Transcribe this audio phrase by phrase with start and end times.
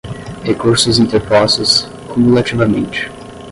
[0.43, 3.07] recursos interpostos, cumulativamente.